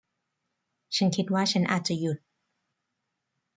[0.95, 2.17] ฉันคิดว่าฉันอาจจะหยุด